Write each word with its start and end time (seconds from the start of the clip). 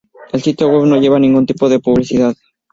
El 0.33 0.41
sitio 0.41 0.67
web 0.67 0.87
no 0.87 0.99
lleva 0.99 1.19
ningún 1.19 1.45
tipo 1.45 1.69
de 1.69 1.77
publicidad. 1.77 2.33